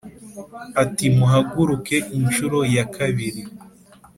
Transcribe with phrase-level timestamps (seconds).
[0.83, 3.41] Ati:” Muhaguruke inshuro ya kabiri